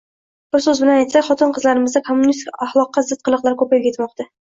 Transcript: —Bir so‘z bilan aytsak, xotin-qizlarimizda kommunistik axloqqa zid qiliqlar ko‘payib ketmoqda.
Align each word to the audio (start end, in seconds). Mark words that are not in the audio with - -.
—Bir 0.55 0.63
so‘z 0.65 0.81
bilan 0.83 1.01
aytsak, 1.01 1.27
xotin-qizlarimizda 1.27 2.03
kommunistik 2.09 2.67
axloqqa 2.69 3.07
zid 3.15 3.25
qiliqlar 3.31 3.63
ko‘payib 3.65 3.89
ketmoqda. 3.91 4.33